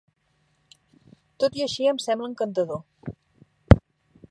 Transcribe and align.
Tot 1.43 1.59
i 1.59 1.63
així 1.67 1.87
em 1.91 2.01
sembla 2.05 2.31
encantador. 2.33 2.83